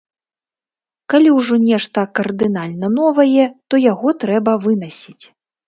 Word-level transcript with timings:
Калі 1.13 1.29
ўжо 1.39 1.57
нешта 1.67 2.07
кардынальна 2.21 2.91
новае, 2.97 3.45
то 3.69 3.73
яго 3.91 4.17
трэба 4.27 4.59
вынасіць. 4.69 5.25